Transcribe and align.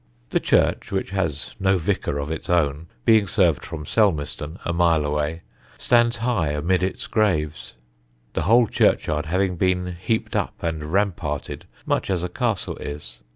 The 0.31 0.39
church, 0.39 0.91
which 0.91 1.11
has 1.11 1.55
no 1.59 1.77
vicar 1.77 2.17
of 2.17 2.31
its 2.31 2.49
own, 2.49 2.87
being 3.05 3.27
served 3.27 3.63
from 3.63 3.85
Selmeston, 3.85 4.57
a 4.65 4.73
mile 4.73 5.05
away, 5.05 5.43
stands 5.77 6.17
high 6.17 6.49
amid 6.53 6.81
its 6.81 7.05
graves, 7.05 7.75
the 8.33 8.41
whole 8.41 8.65
churchyard 8.65 9.27
having 9.27 9.57
been 9.57 9.95
heaped 10.03 10.35
up 10.35 10.55
and 10.63 10.91
ramparted 10.91 11.67
much 11.85 12.09
as 12.09 12.23
a 12.23 12.29
castle 12.29 12.77
is. 12.77 13.19